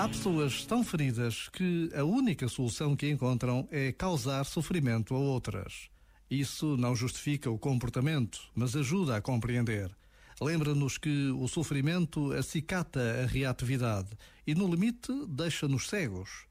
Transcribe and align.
Há 0.00 0.08
pessoas 0.08 0.64
tão 0.64 0.82
feridas 0.82 1.50
que 1.50 1.90
a 1.94 2.02
única 2.02 2.48
solução 2.48 2.96
que 2.96 3.10
encontram 3.10 3.68
é 3.70 3.92
causar 3.92 4.44
sofrimento 4.44 5.14
a 5.14 5.18
outras. 5.18 5.90
Isso 6.30 6.74
não 6.78 6.96
justifica 6.96 7.50
o 7.50 7.58
comportamento, 7.58 8.40
mas 8.54 8.74
ajuda 8.74 9.14
a 9.18 9.20
compreender. 9.20 9.94
Lembra-nos 10.40 10.96
que 10.96 11.28
o 11.32 11.46
sofrimento 11.46 12.32
acicata 12.32 12.98
a 13.22 13.26
reatividade 13.26 14.08
e, 14.46 14.54
no 14.54 14.66
limite, 14.66 15.12
deixa-nos 15.28 15.86
cegos. 15.86 16.46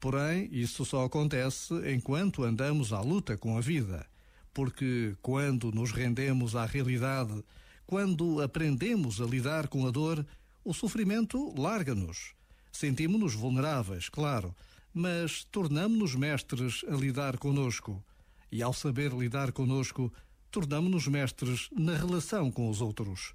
Porém, 0.00 0.48
isso 0.50 0.82
só 0.86 1.04
acontece 1.04 1.74
enquanto 1.92 2.42
andamos 2.42 2.90
à 2.90 3.02
luta 3.02 3.36
com 3.36 3.58
a 3.58 3.60
vida. 3.60 4.06
Porque 4.54 5.14
quando 5.20 5.70
nos 5.70 5.92
rendemos 5.92 6.56
à 6.56 6.64
realidade, 6.64 7.44
quando 7.86 8.40
aprendemos 8.40 9.20
a 9.20 9.26
lidar 9.26 9.68
com 9.68 9.86
a 9.86 9.90
dor, 9.90 10.24
o 10.64 10.72
sofrimento 10.72 11.52
larga-nos. 11.60 12.32
Sentimos-nos 12.74 13.34
vulneráveis, 13.36 14.08
claro, 14.08 14.52
mas 14.92 15.44
tornamos-nos 15.44 16.16
mestres 16.16 16.84
a 16.88 16.96
lidar 16.96 17.38
conosco. 17.38 18.04
E 18.50 18.64
ao 18.64 18.72
saber 18.72 19.12
lidar 19.12 19.52
conosco, 19.52 20.12
tornamos-nos 20.50 21.06
mestres 21.06 21.68
na 21.70 21.96
relação 21.96 22.50
com 22.50 22.68
os 22.68 22.80
outros. 22.80 23.32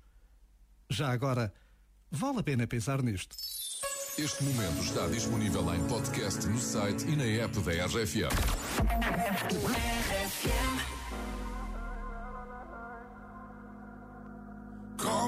Já 0.90 1.10
agora, 1.14 1.54
vale 2.12 2.40
a 2.40 2.44
pena 2.44 2.68
pensar 2.68 3.02
nisto. 3.02 3.34
Este 4.18 4.44
momento 4.44 4.84
está 4.84 5.08
disponível 5.08 5.74
em 5.74 5.88
podcast 5.88 6.46
no 6.46 6.60
site 6.60 7.08
e 7.08 7.16
na 7.16 7.24
app 7.24 7.58
da 7.62 7.86
RFM. 7.86 8.36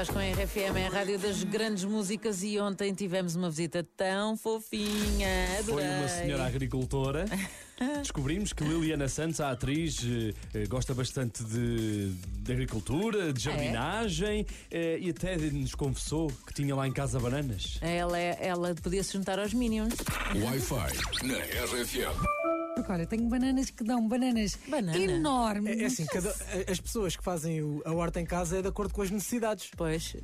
Estás 0.00 0.16
com 0.16 0.18
a 0.18 0.22
RFM, 0.22 0.78
é 0.78 0.86
a 0.86 0.88
rádio 0.88 1.18
das 1.18 1.44
grandes 1.44 1.84
músicas 1.84 2.42
e 2.42 2.58
ontem 2.58 2.94
tivemos 2.94 3.36
uma 3.36 3.50
visita 3.50 3.86
tão 3.98 4.34
fofinha. 4.34 5.28
Foi 5.62 5.74
Adorei. 5.74 5.98
uma 5.98 6.08
senhora 6.08 6.46
agricultora. 6.46 7.26
Descobrimos 8.00 8.54
que 8.54 8.64
Liliana 8.64 9.08
Santos, 9.08 9.42
a 9.42 9.50
atriz, 9.50 9.98
eh, 10.02 10.32
eh, 10.54 10.66
gosta 10.66 10.94
bastante 10.94 11.44
de, 11.44 12.14
de 12.14 12.50
agricultura, 12.50 13.30
de 13.30 13.42
jardinagem 13.42 14.46
eh, 14.70 14.98
e 15.02 15.10
até 15.10 15.36
nos 15.36 15.74
confessou 15.74 16.32
que 16.46 16.54
tinha 16.54 16.74
lá 16.74 16.88
em 16.88 16.92
casa 16.92 17.20
bananas. 17.20 17.76
Ela, 17.82 18.18
é- 18.18 18.38
ela 18.40 18.74
podia 18.76 19.04
se 19.04 19.12
juntar 19.12 19.38
aos 19.38 19.52
Minions. 19.52 19.92
Wi-Fi 20.34 21.26
na 21.26 21.36
RFM. 21.36 22.59
Porque 22.74 22.92
olha, 22.92 23.06
tenho 23.06 23.28
bananas 23.28 23.68
que 23.70 23.84
dão 23.84 24.06
bananas 24.08 24.56
Banana? 24.68 24.96
enormes. 24.98 25.78
É, 25.78 25.82
é 25.82 25.86
assim, 25.86 26.06
cada- 26.06 26.34
as 26.70 26.80
pessoas 26.80 27.16
que 27.16 27.22
fazem 27.22 27.62
o- 27.62 27.82
a 27.84 27.92
horta 27.92 28.20
em 28.20 28.24
casa 28.24 28.58
é 28.58 28.62
de 28.62 28.68
acordo 28.68 28.92
com 28.94 29.02
as 29.02 29.10
necessidades. 29.10 29.70
Pois. 29.76 30.14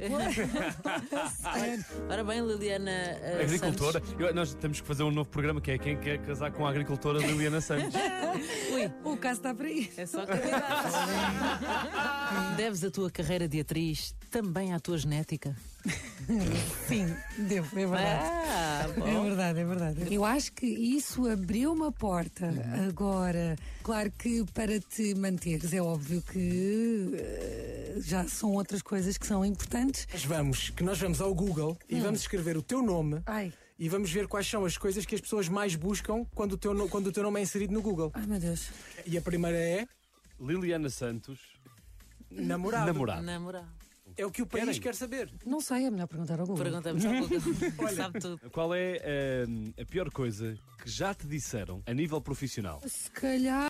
Ora 2.08 2.24
bem, 2.24 2.40
Liliana. 2.46 2.90
eh, 2.90 3.40
Agricultora. 3.42 4.02
Eu- 4.18 4.34
nós 4.34 4.54
temos 4.54 4.80
que 4.80 4.86
fazer 4.86 5.02
um 5.02 5.10
novo 5.10 5.28
programa 5.28 5.60
que 5.60 5.70
é 5.72 5.78
quem 5.78 5.98
quer 5.98 6.18
casar 6.24 6.50
com 6.52 6.66
a 6.66 6.70
agricultora 6.70 7.18
Liliana 7.18 7.60
Santos. 7.60 7.94
O 9.04 9.16
caso 9.16 9.40
está 9.40 9.54
para 9.54 9.66
aí. 9.66 9.90
é 9.96 10.04
só 10.06 10.24
candidatos. 10.26 10.92
Deves 12.56 12.84
a 12.84 12.90
tua 12.90 13.10
carreira 13.10 13.48
de 13.48 13.60
atriz 13.60 14.14
também 14.30 14.72
à 14.74 14.80
tua 14.80 14.98
genética. 14.98 15.56
Sim, 16.88 17.14
devo, 17.38 17.78
é 17.78 17.86
verdade. 17.86 18.24
Ah, 18.24 18.86
É 18.96 19.20
verdade, 19.22 19.60
é 19.60 19.64
verdade. 19.64 20.14
Eu 20.14 20.24
acho 20.24 20.52
que 20.52 20.66
isso 20.66 21.28
abriu 21.28 21.72
uma 21.72 21.92
porta. 21.92 22.46
Uhum. 22.46 22.88
Agora, 22.88 23.56
claro 23.82 24.10
que 24.10 24.44
para 24.52 24.80
te 24.80 25.14
manteres, 25.14 25.72
é 25.72 25.80
óbvio 25.80 26.20
que 26.22 27.12
eh, 27.14 27.94
já 27.98 28.26
são 28.26 28.52
outras 28.52 28.82
coisas 28.82 29.16
que 29.16 29.26
são 29.26 29.44
importantes. 29.44 30.06
Mas 30.12 30.24
vamos, 30.24 30.70
que 30.70 30.82
nós 30.82 30.98
vamos 30.98 31.20
ao 31.20 31.32
Google 31.34 31.78
e 31.88 32.00
vamos 32.00 32.20
escrever 32.20 32.56
o 32.56 32.62
teu 32.62 32.82
nome 32.82 33.22
Ai, 33.26 33.52
e 33.78 33.88
vamos 33.88 34.10
ver 34.10 34.26
quais 34.26 34.46
são 34.48 34.64
as 34.64 34.76
coisas 34.76 35.06
que 35.06 35.14
as 35.14 35.20
pessoas 35.20 35.48
mais 35.48 35.76
buscam 35.76 36.24
quando 36.34 36.52
o 36.52 36.56
teu, 36.58 36.88
quando 36.88 37.06
o 37.08 37.12
teu 37.12 37.22
nome 37.22 37.38
é 37.40 37.42
inserido 37.42 37.72
no 37.72 37.80
Google. 37.82 38.10
ai 38.14 38.26
meu 38.26 38.40
Deus. 38.40 38.68
E 39.06 39.16
a 39.16 39.22
primeira 39.22 39.56
é 39.58 39.86
Liliana 40.40 40.90
Santos, 40.90 41.38
namorado. 42.30 42.86
namorado. 42.86 43.22
Namorar. 43.22 43.75
É 44.16 44.24
o 44.24 44.30
que 44.30 44.40
o 44.42 44.46
país 44.46 44.64
Querem? 44.64 44.80
quer 44.80 44.94
saber. 44.94 45.30
Não 45.44 45.60
sei, 45.60 45.84
é 45.84 45.90
melhor 45.90 46.06
perguntar 46.06 46.40
ao 46.40 46.46
Google. 46.46 46.64
Perguntamos 46.64 47.04
ao 47.04 47.12
Google. 47.12 47.40
Sabe 47.94 48.18
tudo. 48.18 48.40
Qual 48.50 48.74
é 48.74 48.98
eh, 49.02 49.44
a 49.82 49.84
pior 49.84 50.10
coisa 50.10 50.56
que 50.82 50.88
já 50.90 51.12
te 51.12 51.26
disseram 51.26 51.82
a 51.86 51.92
nível 51.92 52.20
profissional? 52.20 52.80
Se 52.86 53.10
calhar. 53.10 53.64